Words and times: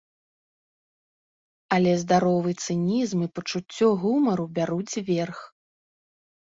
Але 1.77 1.91
здаровы 2.05 2.51
цынізм 2.65 3.17
і 3.27 3.31
пачуцце 3.39 3.85
гумару 4.07 4.45
бяруць 4.59 4.95
верх. 5.13 5.39